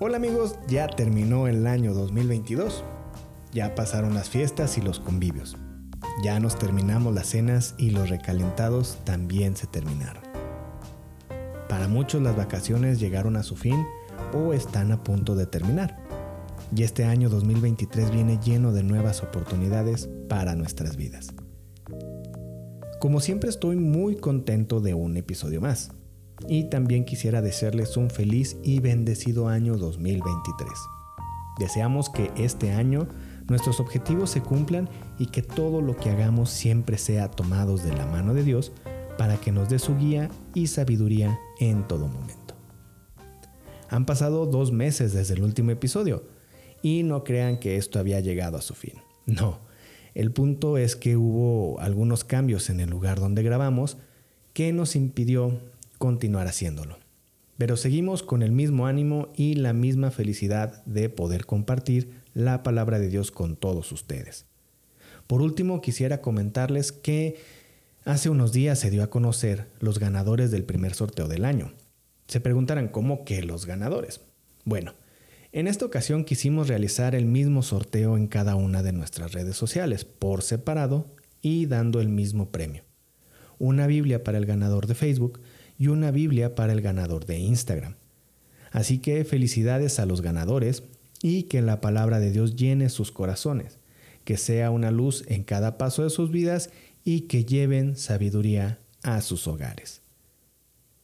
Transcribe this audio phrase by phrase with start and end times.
[0.00, 2.84] Hola amigos, ya terminó el año 2022.
[3.52, 5.56] Ya pasaron las fiestas y los convivios.
[6.22, 10.22] Ya nos terminamos las cenas y los recalentados también se terminaron.
[11.68, 13.84] Para muchos las vacaciones llegaron a su fin
[14.32, 15.98] o están a punto de terminar.
[16.72, 21.34] Y este año 2023 viene lleno de nuevas oportunidades para nuestras vidas.
[23.00, 25.90] Como siempre estoy muy contento de un episodio más
[26.46, 30.70] y también quisiera desearles un feliz y bendecido año 2023.
[31.58, 33.08] Deseamos que este año
[33.48, 34.88] nuestros objetivos se cumplan
[35.18, 38.72] y que todo lo que hagamos siempre sea tomados de la mano de Dios
[39.16, 42.54] para que nos dé su guía y sabiduría en todo momento.
[43.90, 46.24] Han pasado dos meses desde el último episodio
[46.82, 48.94] y no crean que esto había llegado a su fin.
[49.26, 49.60] No,
[50.14, 53.96] el punto es que hubo algunos cambios en el lugar donde grabamos
[54.52, 55.60] que nos impidió
[55.98, 56.98] continuar haciéndolo.
[57.58, 62.98] Pero seguimos con el mismo ánimo y la misma felicidad de poder compartir la palabra
[62.98, 64.46] de Dios con todos ustedes.
[65.26, 67.36] Por último, quisiera comentarles que
[68.04, 71.72] hace unos días se dio a conocer los ganadores del primer sorteo del año.
[72.28, 74.20] Se preguntarán cómo que los ganadores.
[74.64, 74.94] Bueno,
[75.50, 80.04] en esta ocasión quisimos realizar el mismo sorteo en cada una de nuestras redes sociales,
[80.04, 81.06] por separado
[81.42, 82.84] y dando el mismo premio.
[83.58, 85.40] Una Biblia para el ganador de Facebook
[85.78, 87.94] y una Biblia para el ganador de Instagram.
[88.70, 90.82] Así que felicidades a los ganadores
[91.22, 93.78] y que la palabra de Dios llene sus corazones,
[94.24, 96.70] que sea una luz en cada paso de sus vidas
[97.04, 100.02] y que lleven sabiduría a sus hogares.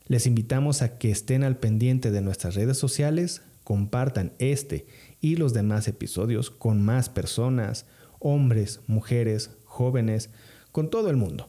[0.07, 4.87] Les invitamos a que estén al pendiente de nuestras redes sociales, compartan este
[5.21, 7.87] y los demás episodios con más personas,
[8.19, 10.29] hombres, mujeres, jóvenes,
[10.73, 11.49] con todo el mundo,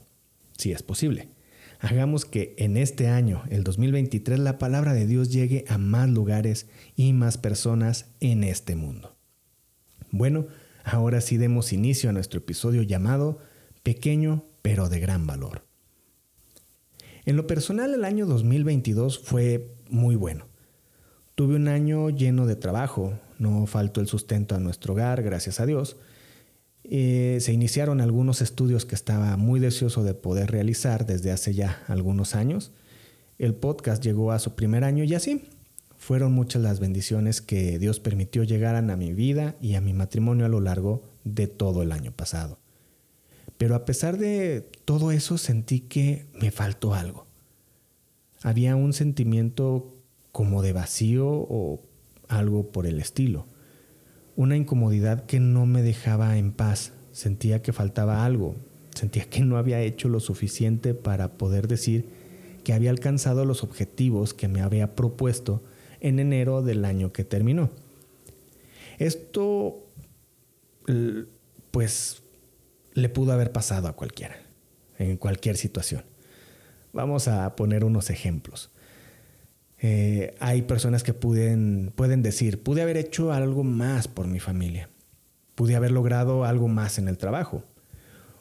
[0.58, 1.35] si es posible.
[1.86, 6.68] Hagamos que en este año, el 2023, la palabra de Dios llegue a más lugares
[6.96, 9.16] y más personas en este mundo.
[10.10, 10.48] Bueno,
[10.84, 13.38] ahora sí demos inicio a nuestro episodio llamado
[13.84, 15.64] Pequeño pero de gran valor.
[17.24, 20.48] En lo personal el año 2022 fue muy bueno.
[21.36, 25.68] Tuve un año lleno de trabajo, no faltó el sustento a nuestro hogar, gracias a
[25.68, 25.98] Dios,
[26.90, 31.84] eh, se iniciaron algunos estudios que estaba muy deseoso de poder realizar desde hace ya
[31.88, 32.72] algunos años.
[33.38, 35.44] El podcast llegó a su primer año y así
[35.98, 40.46] fueron muchas las bendiciones que Dios permitió llegaran a mi vida y a mi matrimonio
[40.46, 42.60] a lo largo de todo el año pasado.
[43.58, 47.26] Pero a pesar de todo eso sentí que me faltó algo.
[48.44, 49.96] Había un sentimiento
[50.32, 51.82] como de vacío o
[52.28, 53.48] algo por el estilo
[54.36, 56.94] una incomodidad que no me dejaba en paz.
[57.12, 58.56] Sentía que faltaba algo,
[58.94, 62.10] sentía que no había hecho lo suficiente para poder decir
[62.64, 65.64] que había alcanzado los objetivos que me había propuesto
[66.02, 67.70] en enero del año que terminó.
[68.98, 69.86] Esto,
[71.72, 72.24] pues,
[72.94, 74.38] le pudo haber pasado a cualquiera,
[74.98, 76.04] en cualquier situación.
[76.92, 78.72] Vamos a poner unos ejemplos.
[79.82, 84.90] Eh, hay personas que pueden, decir, pude haber hecho algo más por mi familia,
[85.54, 87.64] pude haber logrado algo más en el trabajo,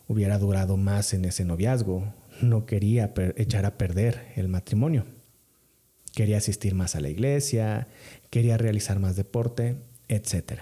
[0.06, 5.06] hubiera durado más en ese noviazgo, no quería echar a perder el matrimonio,
[6.14, 7.88] quería asistir más a la iglesia,
[8.30, 9.76] quería realizar más deporte,
[10.08, 10.60] etc.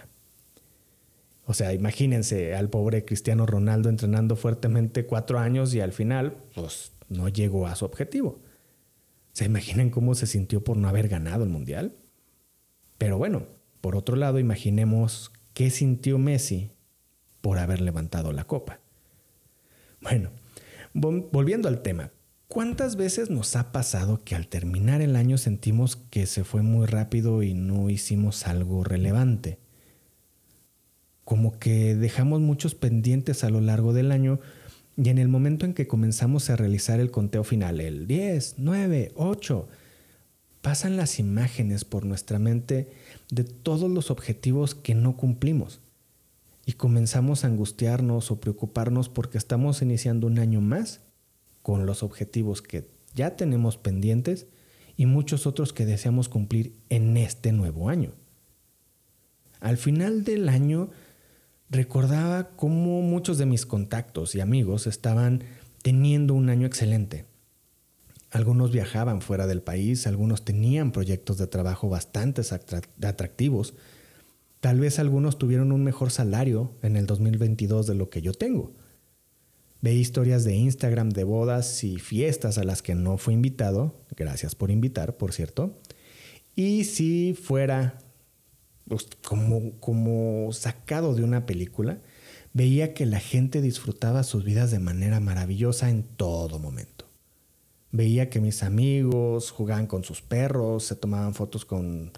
[1.45, 6.93] O sea, imagínense al pobre Cristiano Ronaldo entrenando fuertemente cuatro años y al final, pues
[7.09, 8.41] no llegó a su objetivo.
[9.33, 11.97] ¿Se imaginan cómo se sintió por no haber ganado el Mundial?
[12.99, 13.47] Pero bueno,
[13.81, 16.71] por otro lado, imaginemos qué sintió Messi
[17.41, 18.81] por haber levantado la copa.
[20.01, 20.31] Bueno,
[20.93, 22.13] volviendo al tema,
[22.47, 26.87] ¿cuántas veces nos ha pasado que al terminar el año sentimos que se fue muy
[26.87, 29.59] rápido y no hicimos algo relevante?
[31.25, 34.41] Como que dejamos muchos pendientes a lo largo del año
[34.97, 39.13] y en el momento en que comenzamos a realizar el conteo final, el 10, 9,
[39.15, 39.69] 8,
[40.61, 42.89] pasan las imágenes por nuestra mente
[43.31, 45.81] de todos los objetivos que no cumplimos.
[46.67, 51.01] Y comenzamos a angustiarnos o preocuparnos porque estamos iniciando un año más
[51.63, 54.47] con los objetivos que ya tenemos pendientes
[54.97, 58.13] y muchos otros que deseamos cumplir en este nuevo año.
[59.61, 60.91] Al final del año
[61.73, 65.43] recordaba cómo muchos de mis contactos y amigos estaban
[65.81, 67.25] teniendo un año excelente.
[68.31, 72.43] Algunos viajaban fuera del país, algunos tenían proyectos de trabajo bastante
[73.03, 73.75] atractivos,
[74.61, 78.75] tal vez algunos tuvieron un mejor salario en el 2022 de lo que yo tengo.
[79.81, 84.55] Ve historias de Instagram de bodas y fiestas a las que no fui invitado, gracias
[84.55, 85.81] por invitar, por cierto.
[86.55, 87.99] Y si fuera
[88.89, 92.01] pues, como, como sacado de una película,
[92.53, 97.07] veía que la gente disfrutaba sus vidas de manera maravillosa en todo momento.
[97.91, 102.13] Veía que mis amigos jugaban con sus perros, se tomaban fotos con,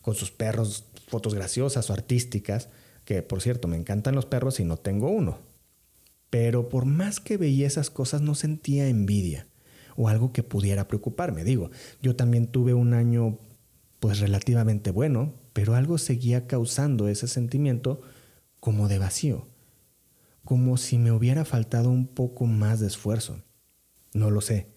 [0.00, 2.68] con sus perros, fotos graciosas o artísticas,
[3.04, 5.38] que por cierto me encantan los perros y no tengo uno.
[6.30, 9.46] Pero por más que veía esas cosas no sentía envidia
[9.96, 11.42] o algo que pudiera preocuparme.
[11.42, 11.70] Digo,
[12.02, 13.38] yo también tuve un año
[13.98, 18.00] pues relativamente bueno, pero algo seguía causando ese sentimiento
[18.60, 19.48] como de vacío,
[20.44, 23.42] como si me hubiera faltado un poco más de esfuerzo.
[24.14, 24.68] No lo sé,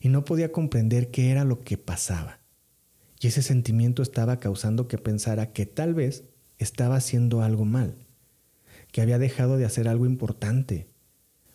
[0.00, 2.40] y no podía comprender qué era lo que pasaba.
[3.20, 6.24] Y ese sentimiento estaba causando que pensara que tal vez
[6.58, 7.94] estaba haciendo algo mal,
[8.90, 10.88] que había dejado de hacer algo importante,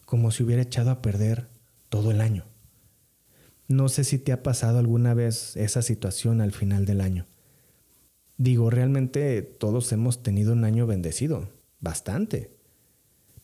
[0.05, 1.49] como si hubiera echado a perder
[1.89, 2.45] todo el año.
[3.67, 7.27] No sé si te ha pasado alguna vez esa situación al final del año.
[8.41, 11.47] Digo, realmente todos hemos tenido un año bendecido,
[11.79, 12.49] bastante.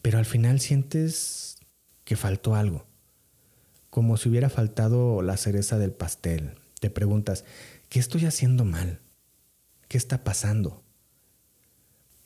[0.01, 1.59] Pero al final sientes
[2.03, 2.88] que faltó algo,
[3.91, 6.55] como si hubiera faltado la cereza del pastel.
[6.79, 7.45] Te preguntas,
[7.89, 8.99] ¿qué estoy haciendo mal?
[9.88, 10.81] ¿Qué está pasando?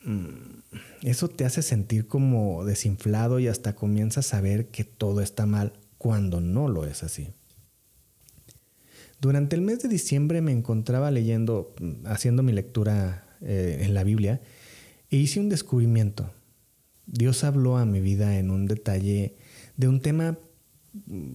[0.04, 0.62] Mm,
[1.02, 5.74] eso te hace sentir como desinflado y hasta comienzas a ver que todo está mal
[5.98, 7.34] cuando no lo es así.
[9.22, 11.76] Durante el mes de diciembre me encontraba leyendo,
[12.06, 14.40] haciendo mi lectura eh, en la Biblia
[15.10, 16.32] e hice un descubrimiento.
[17.06, 19.36] Dios habló a mi vida en un detalle
[19.76, 20.38] de un tema
[21.06, 21.34] mm,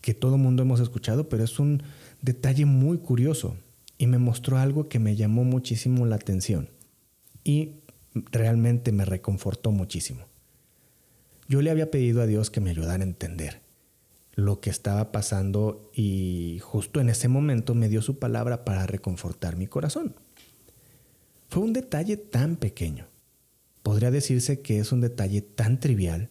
[0.00, 1.84] que todo mundo hemos escuchado, pero es un
[2.22, 3.56] detalle muy curioso
[3.98, 6.70] y me mostró algo que me llamó muchísimo la atención
[7.44, 7.82] y
[8.32, 10.26] realmente me reconfortó muchísimo.
[11.48, 13.65] Yo le había pedido a Dios que me ayudara a entender
[14.36, 19.56] lo que estaba pasando y justo en ese momento me dio su palabra para reconfortar
[19.56, 20.14] mi corazón.
[21.48, 23.06] Fue un detalle tan pequeño.
[23.82, 26.28] Podría decirse que es un detalle tan trivial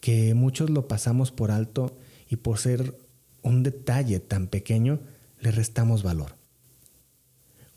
[0.00, 1.98] que muchos lo pasamos por alto
[2.30, 2.96] y por ser
[3.42, 5.00] un detalle tan pequeño
[5.40, 6.36] le restamos valor.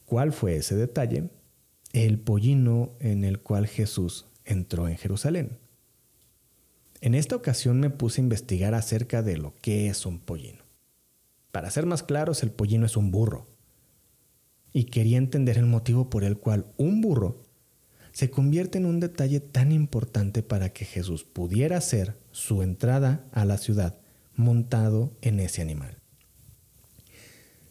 [0.06, 1.32] ¿Cuál fue ese detalle?
[1.94, 5.58] El pollino en el cual Jesús entró en Jerusalén.
[7.02, 10.64] En esta ocasión me puse a investigar acerca de lo que es un pollino.
[11.52, 13.48] Para ser más claros, el pollino es un burro.
[14.74, 17.44] Y quería entender el motivo por el cual un burro
[18.12, 23.46] se convierte en un detalle tan importante para que Jesús pudiera hacer su entrada a
[23.46, 24.00] la ciudad
[24.36, 25.98] montado en ese animal.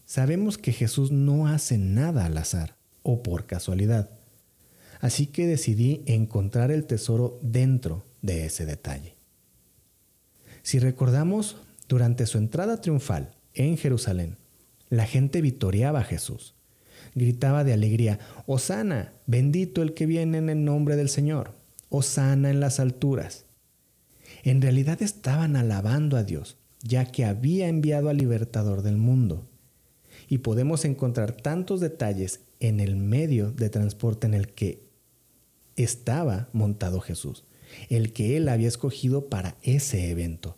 [0.04, 4.10] Sabemos que Jesús no hace nada al azar o por casualidad,
[5.00, 9.16] así que decidí encontrar el tesoro dentro de ese detalle.
[10.62, 14.38] Si recordamos, durante su entrada triunfal en Jerusalén,
[14.88, 16.54] la gente vitoreaba a Jesús.
[17.14, 21.54] Gritaba de alegría, Osana, bendito el que viene en el nombre del Señor,
[21.90, 23.44] Osana en las alturas.
[24.42, 29.46] En realidad estaban alabando a Dios, ya que había enviado al libertador del mundo.
[30.28, 34.88] Y podemos encontrar tantos detalles en el medio de transporte en el que
[35.76, 37.44] estaba montado Jesús
[37.88, 40.56] el que él había escogido para ese evento.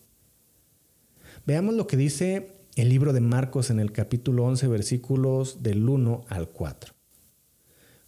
[1.46, 6.25] Veamos lo que dice el libro de Marcos en el capítulo 11, versículos del 1
[6.28, 6.92] al 4.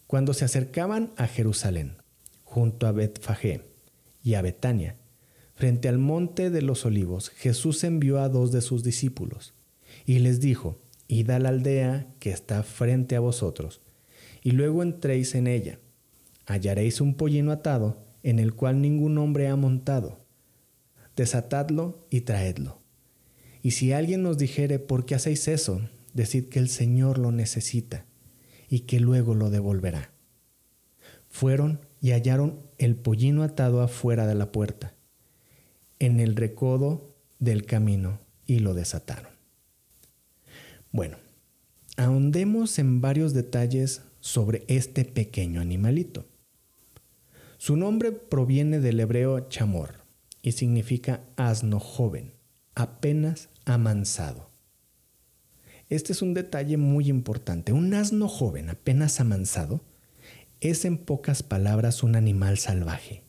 [0.05, 1.97] Cuando se acercaban a Jerusalén,
[2.43, 3.65] junto a Betfagé
[4.23, 4.95] y a Betania,
[5.55, 9.53] frente al monte de los olivos, Jesús envió a dos de sus discípulos
[10.05, 13.81] y les dijo, Id a la aldea que está frente a vosotros,
[14.43, 15.79] y luego entréis en ella.
[16.45, 20.25] Hallaréis un pollino atado en el cual ningún hombre ha montado.
[21.15, 22.79] Desatadlo y traedlo.
[23.61, 25.81] Y si alguien nos dijere, ¿por qué hacéis eso?
[26.13, 28.05] Decid que el Señor lo necesita
[28.69, 30.11] y que luego lo devolverá.
[31.27, 34.95] Fueron y hallaron el pollino atado afuera de la puerta,
[35.99, 39.31] en el recodo del camino, y lo desataron.
[40.91, 41.17] Bueno,
[41.97, 46.25] ahondemos en varios detalles sobre este pequeño animalito.
[47.59, 50.05] Su nombre proviene del hebreo chamor
[50.41, 52.33] y significa asno joven,
[52.73, 54.49] apenas amansado.
[55.89, 57.73] Este es un detalle muy importante.
[57.73, 59.83] Un asno joven, apenas amansado,
[60.61, 63.25] es en pocas palabras un animal salvaje,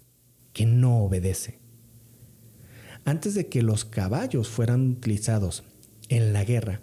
[0.52, 1.58] que no obedece.
[3.04, 5.64] Antes de que los caballos fueran utilizados
[6.08, 6.82] en la guerra,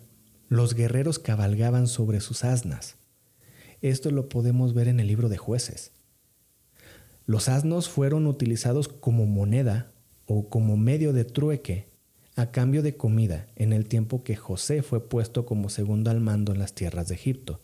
[0.50, 2.98] los guerreros cabalgaban sobre sus asnas.
[3.80, 5.94] Esto lo podemos ver en el libro de jueces.
[7.28, 9.92] Los asnos fueron utilizados como moneda
[10.28, 11.90] o como medio de trueque
[12.38, 16.54] a cambio de comida en el tiempo que José fue puesto como segundo al mando
[16.54, 17.60] en las tierras de Egipto.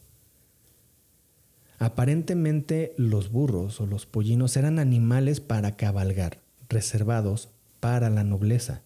[1.80, 7.48] Aparentemente los burros o los pollinos eran animales para cabalgar, reservados
[7.80, 8.82] para la nobleza.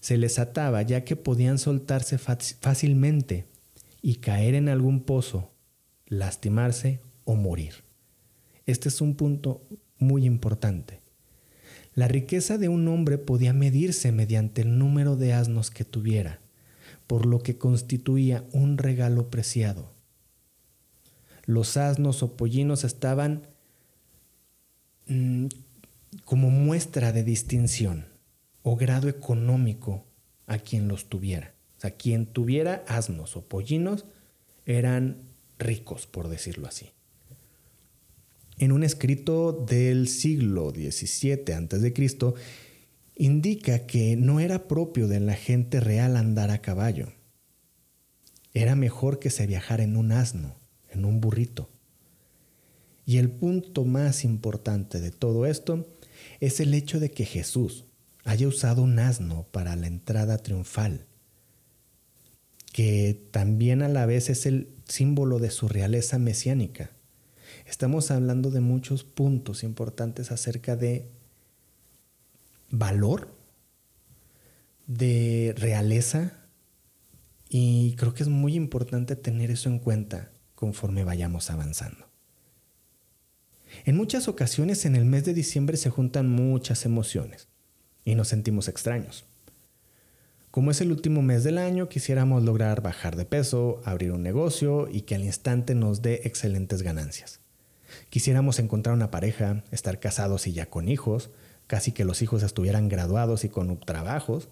[0.00, 3.46] Se les ataba ya que podían soltarse fácilmente
[4.02, 5.52] y caer en algún pozo,
[6.08, 7.85] lastimarse o morir.
[8.66, 9.62] Este es un punto
[9.98, 11.00] muy importante.
[11.94, 16.40] La riqueza de un hombre podía medirse mediante el número de asnos que tuviera,
[17.06, 19.94] por lo que constituía un regalo preciado.
[21.46, 23.46] Los asnos o pollinos estaban
[25.06, 25.46] mm,
[26.24, 28.06] como muestra de distinción
[28.62, 30.04] o grado económico
[30.46, 31.54] a quien los tuviera.
[31.78, 34.06] O sea, quien tuviera asnos o pollinos
[34.64, 35.22] eran
[35.58, 36.95] ricos, por decirlo así.
[38.58, 42.34] En un escrito del siglo XVII a.C.,
[43.16, 47.12] indica que no era propio de la gente real andar a caballo.
[48.54, 50.56] Era mejor que se viajara en un asno,
[50.88, 51.70] en un burrito.
[53.04, 55.86] Y el punto más importante de todo esto
[56.40, 57.84] es el hecho de que Jesús
[58.24, 61.06] haya usado un asno para la entrada triunfal,
[62.72, 66.95] que también a la vez es el símbolo de su realeza mesiánica.
[67.66, 71.10] Estamos hablando de muchos puntos importantes acerca de
[72.70, 73.34] valor,
[74.86, 76.46] de realeza,
[77.48, 82.06] y creo que es muy importante tener eso en cuenta conforme vayamos avanzando.
[83.84, 87.48] En muchas ocasiones en el mes de diciembre se juntan muchas emociones
[88.04, 89.24] y nos sentimos extraños.
[90.50, 94.88] Como es el último mes del año, quisiéramos lograr bajar de peso, abrir un negocio
[94.88, 97.40] y que al instante nos dé excelentes ganancias.
[98.10, 101.30] Quisiéramos encontrar una pareja, estar casados y ya con hijos,
[101.66, 104.48] casi que los hijos estuvieran graduados y con trabajos.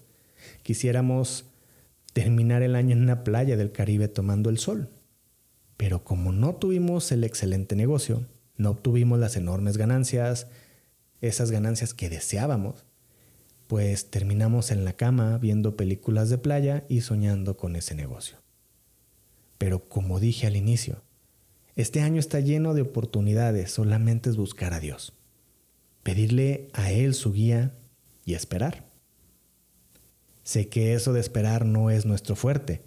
[0.63, 1.45] Quisiéramos
[2.13, 4.89] terminar el año en una playa del Caribe tomando el sol.
[5.77, 8.25] Pero como no tuvimos el excelente negocio,
[8.57, 10.47] no obtuvimos las enormes ganancias,
[11.21, 12.85] esas ganancias que deseábamos,
[13.67, 18.37] pues terminamos en la cama viendo películas de playa y soñando con ese negocio.
[19.57, 21.01] Pero como dije al inicio,
[21.75, 25.13] este año está lleno de oportunidades, solamente es buscar a Dios,
[26.03, 27.73] pedirle a Él su guía
[28.23, 28.89] y esperar.
[30.43, 32.83] Sé que eso de esperar no es nuestro fuerte,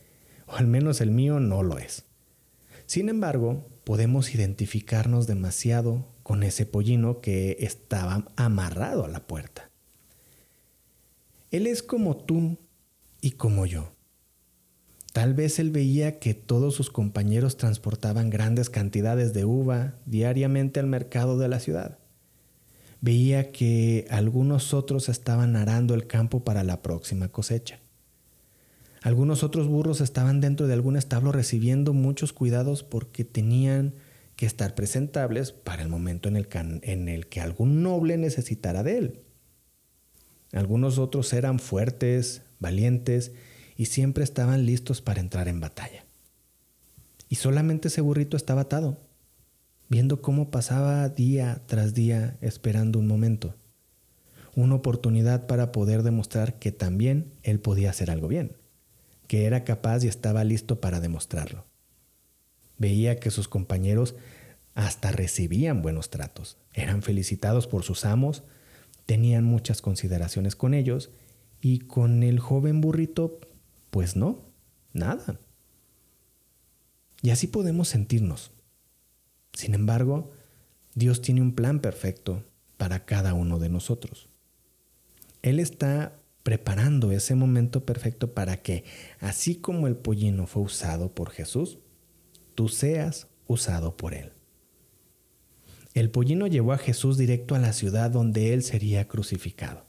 [0.46, 2.04] o al menos el mío no lo es.
[2.86, 9.70] Sin embargo, podemos identificarnos demasiado con ese pollino que estaba amarrado a la puerta.
[11.50, 12.58] Él es como tú
[13.20, 13.97] y como yo.
[15.12, 20.86] Tal vez él veía que todos sus compañeros transportaban grandes cantidades de uva diariamente al
[20.86, 21.98] mercado de la ciudad.
[23.00, 27.80] Veía que algunos otros estaban arando el campo para la próxima cosecha.
[29.02, 33.94] Algunos otros burros estaban dentro de algún establo recibiendo muchos cuidados porque tenían
[34.34, 36.48] que estar presentables para el momento en el,
[36.82, 39.20] en el que algún noble necesitara de él.
[40.52, 43.32] Algunos otros eran fuertes, valientes
[43.78, 46.04] y siempre estaban listos para entrar en batalla.
[47.30, 49.00] Y solamente ese burrito estaba atado,
[49.88, 53.54] viendo cómo pasaba día tras día esperando un momento,
[54.54, 58.58] una oportunidad para poder demostrar que también él podía hacer algo bien
[59.28, 61.66] que era capaz y estaba listo para demostrarlo.
[62.78, 64.16] Veía que sus compañeros
[64.74, 68.42] hasta recibían buenos tratos, eran felicitados por sus amos,
[69.06, 71.10] tenían muchas consideraciones con ellos
[71.60, 73.38] y con el joven burrito,
[73.90, 74.44] pues no,
[74.92, 75.40] nada.
[77.22, 78.52] Y así podemos sentirnos.
[79.52, 80.30] Sin embargo,
[80.94, 82.44] Dios tiene un plan perfecto
[82.76, 84.28] para cada uno de nosotros.
[85.42, 88.84] Él está preparando ese momento perfecto para que,
[89.20, 91.78] así como el pollino fue usado por Jesús,
[92.54, 94.32] tú seas usado por Él.
[95.94, 99.87] El pollino llevó a Jesús directo a la ciudad donde Él sería crucificado,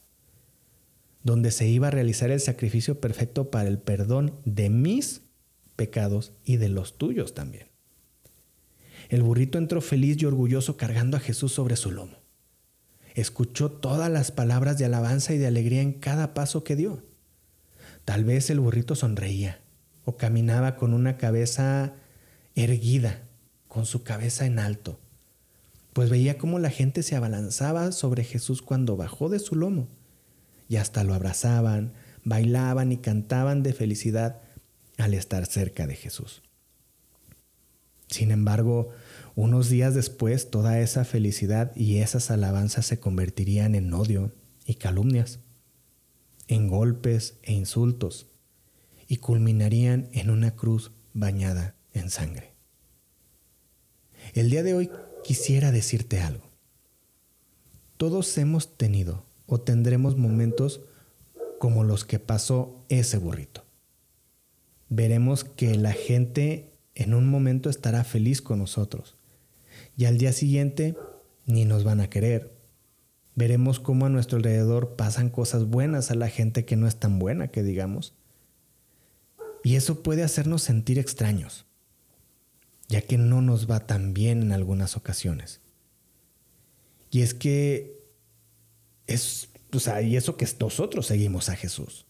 [1.24, 5.22] donde se iba a realizar el sacrificio perfecto para el perdón de mis
[5.76, 7.68] pecados y de los tuyos también.
[9.10, 12.20] El burrito entró feliz y orgulloso cargando a Jesús sobre su lomo
[13.16, 17.04] escuchó todas las palabras de alabanza y de alegría en cada paso que dio.
[18.06, 19.62] Tal vez el burrito sonreía
[20.06, 21.94] o caminaba con una cabeza
[22.56, 23.24] erguida,
[23.68, 25.00] con su cabeza en alto,
[25.94, 29.88] pues veía cómo la gente se abalanzaba sobre Jesús cuando bajó de su lomo,
[30.70, 34.42] y hasta lo abrazaban, bailaban y cantaban de felicidad
[34.98, 36.44] al estar cerca de Jesús.
[38.08, 38.90] Sin embargo,
[39.36, 44.32] unos días después, toda esa felicidad y esas alabanzas se convertirían en odio
[44.66, 45.40] y calumnias,
[46.48, 48.28] en golpes e insultos,
[49.08, 52.54] y culminarían en una cruz bañada en sangre.
[54.34, 54.92] El día de hoy
[55.24, 56.50] quisiera decirte algo.
[57.98, 60.82] Todos hemos tenido o tendremos momentos
[61.60, 63.65] como los que pasó ese burrito.
[64.88, 69.18] Veremos que la gente en un momento estará feliz con nosotros
[69.98, 70.96] y al día siguiente
[71.46, 72.58] ni nos van a querer.
[73.36, 77.20] Veremos cómo a nuestro alrededor pasan cosas buenas a la gente que no es tan
[77.20, 78.13] buena que digamos.
[79.63, 81.65] Y eso puede hacernos sentir extraños,
[82.88, 85.62] ya que no nos va tan bien en algunas ocasiones.
[87.12, 87.99] Y es que
[89.10, 92.06] es, pues ahí eso que nosotros seguimos a Jesús.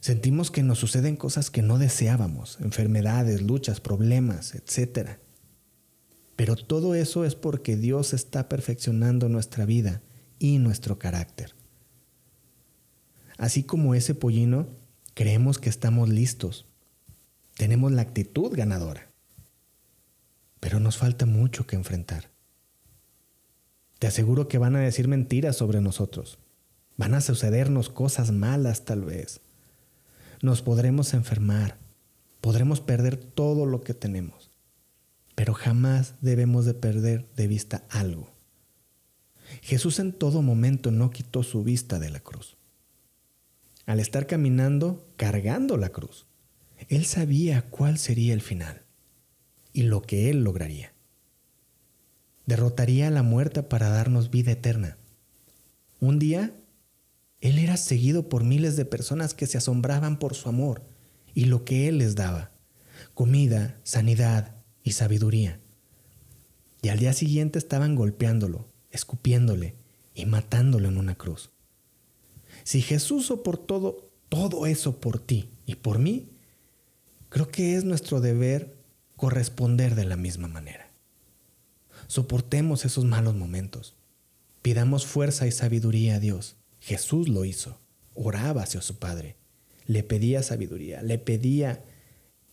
[0.00, 5.18] Sentimos que nos suceden cosas que no deseábamos, enfermedades, luchas, problemas, etc.
[6.34, 10.02] Pero todo eso es porque Dios está perfeccionando nuestra vida
[10.40, 11.54] y nuestro carácter.
[13.38, 14.66] Así como ese pollino,
[15.14, 16.66] creemos que estamos listos.
[17.56, 19.12] Tenemos la actitud ganadora.
[20.58, 22.31] Pero nos falta mucho que enfrentar.
[24.02, 26.40] Te aseguro que van a decir mentiras sobre nosotros.
[26.96, 29.42] Van a sucedernos cosas malas tal vez.
[30.40, 31.78] Nos podremos enfermar.
[32.40, 34.50] Podremos perder todo lo que tenemos.
[35.36, 38.32] Pero jamás debemos de perder de vista algo.
[39.60, 42.56] Jesús en todo momento no quitó su vista de la cruz.
[43.86, 46.26] Al estar caminando, cargando la cruz,
[46.88, 48.82] Él sabía cuál sería el final
[49.72, 50.91] y lo que Él lograría.
[52.52, 54.98] Derrotaría a la muerte para darnos vida eterna.
[56.00, 56.54] Un día,
[57.40, 60.82] Él era seguido por miles de personas que se asombraban por su amor
[61.32, 62.52] y lo que Él les daba,
[63.14, 65.60] comida, sanidad y sabiduría.
[66.82, 69.74] Y al día siguiente estaban golpeándolo, escupiéndole
[70.14, 71.52] y matándolo en una cruz.
[72.64, 76.28] Si Jesús soportó todo eso por ti y por mí,
[77.30, 78.76] creo que es nuestro deber
[79.16, 80.91] corresponder de la misma manera.
[82.12, 83.96] Soportemos esos malos momentos.
[84.60, 86.56] Pidamos fuerza y sabiduría a Dios.
[86.78, 87.80] Jesús lo hizo.
[88.12, 89.36] Oraba hacia su Padre.
[89.86, 91.00] Le pedía sabiduría.
[91.00, 91.82] Le pedía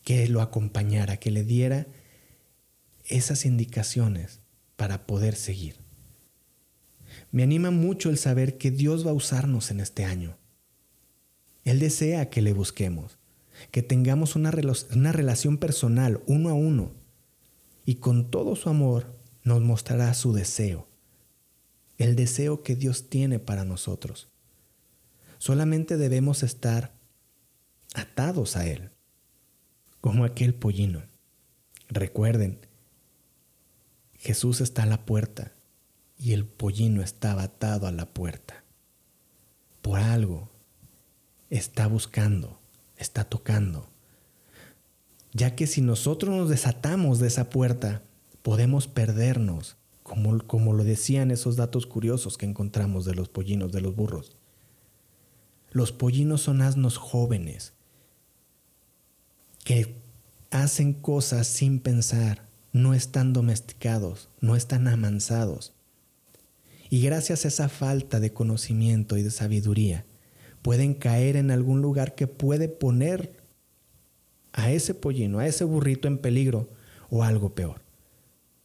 [0.05, 1.87] que lo acompañara, que le diera
[3.03, 4.39] esas indicaciones
[4.77, 5.75] para poder seguir.
[7.33, 10.37] Me anima mucho el saber que Dios va a usarnos en este año.
[11.65, 13.17] Él desea que le busquemos,
[13.71, 16.93] que tengamos una, relación personal uno a uno
[17.85, 20.87] y con todo su amor nos mostrará su deseo,
[21.97, 24.29] el deseo que Dios tiene para nosotros.
[25.37, 26.93] Solamente debemos estar
[27.93, 28.91] atados a Él,
[30.01, 31.03] como aquel pollino.
[31.87, 32.59] Recuerden,
[34.13, 35.53] Jesús está a la puerta
[36.17, 38.63] y el pollino estaba atado a la puerta.
[39.81, 40.51] Por algo
[41.49, 42.59] está buscando,
[42.97, 43.89] está tocando.
[45.31, 48.03] Ya que si nosotros nos desatamos de esa puerta,
[48.41, 53.81] podemos perdernos, como, como lo decían esos datos curiosos que encontramos de los pollinos, de
[53.81, 54.35] los burros.
[55.71, 57.73] Los pollinos son asnos jóvenes
[59.63, 60.01] que
[60.49, 65.73] hacen cosas sin pensar, no están domesticados, no están amansados.
[66.89, 70.05] Y gracias a esa falta de conocimiento y de sabiduría,
[70.63, 73.37] pueden caer en algún lugar que puede poner
[74.53, 76.69] a ese pollino, a ese burrito en peligro
[77.09, 77.81] o algo peor.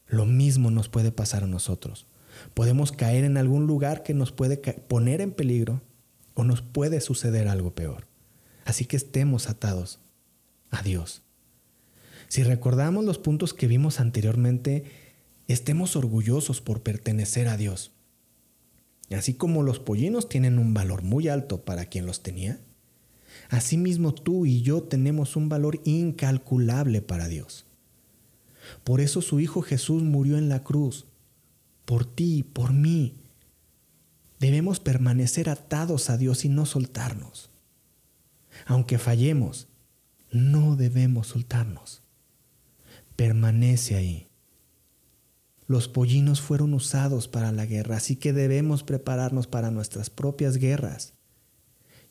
[0.07, 2.07] Lo mismo nos puede pasar a nosotros.
[2.55, 5.83] Podemos caer en algún lugar que nos puede poner en peligro
[6.35, 8.07] o nos puede suceder algo peor.
[8.65, 10.01] Así que estemos atados
[10.71, 11.23] a Dios.
[12.29, 14.85] Si recordamos los puntos que vimos anteriormente,
[15.47, 17.93] estemos orgullosos por pertenecer a Dios.
[19.11, 22.61] Así como los pollinos tienen un valor muy alto para quien los tenía,
[23.51, 27.64] asimismo tú y yo tenemos un valor incalculable para Dios.
[28.83, 31.07] Por eso su Hijo Jesús murió en la cruz,
[31.85, 33.17] por ti, por mí.
[34.41, 37.51] Debemos permanecer atados a Dios y no soltarnos.
[38.67, 39.69] Aunque fallemos,
[40.31, 42.03] no debemos soltarnos.
[43.17, 44.29] Permanece ahí.
[45.67, 51.15] Los pollinos fueron usados para la guerra, así que debemos prepararnos para nuestras propias guerras.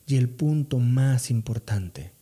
[0.06, 2.12] Y el punto más importante,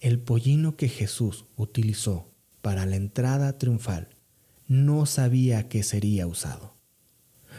[0.00, 2.31] el pollino que Jesús utilizó
[2.62, 4.16] para la entrada triunfal
[4.68, 6.76] no sabía que sería usado.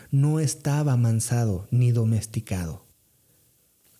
[0.09, 2.87] No estaba amansado ni domesticado.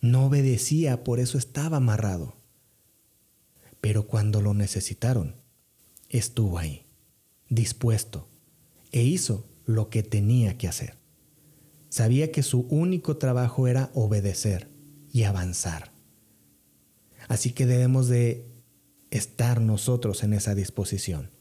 [0.01, 2.37] No obedecía, por eso estaba amarrado.
[3.81, 5.35] Pero cuando lo necesitaron,
[6.09, 6.87] estuvo ahí,
[7.49, 8.29] dispuesto,
[8.91, 10.97] e hizo lo que tenía que hacer.
[11.89, 14.69] Sabía que su único trabajo era obedecer
[15.11, 15.91] y avanzar.
[17.27, 18.52] Así que debemos de
[19.17, 21.32] estar nosotros en esa disposición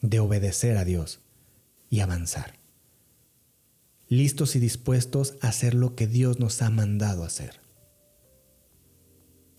[0.00, 1.20] de obedecer a Dios,
[1.90, 2.54] y avanzar.
[4.08, 7.60] Listos y dispuestos a hacer lo que Dios nos ha mandado hacer.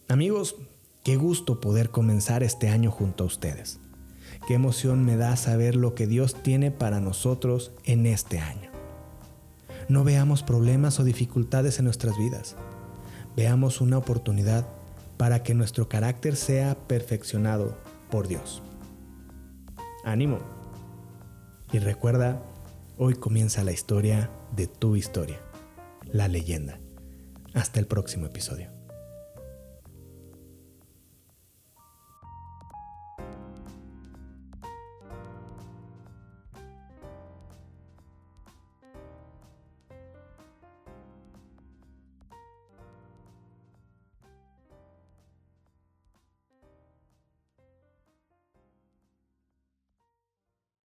[0.08, 0.56] Amigos,
[1.04, 3.80] qué gusto poder comenzar este año junto a ustedes.
[4.48, 8.72] Qué emoción me da saber lo que Dios tiene para nosotros en este año.
[9.88, 12.56] No veamos problemas o dificultades en nuestras vidas.
[13.36, 14.68] Veamos una oportunidad
[15.20, 17.78] para que nuestro carácter sea perfeccionado
[18.10, 18.64] por Dios.
[20.06, 20.40] Ánimo.
[21.74, 22.42] Y recuerda,
[22.98, 25.42] hoy comienza la historia de tu historia,
[26.06, 26.80] la leyenda.
[27.54, 28.79] Hasta el próximo episodio.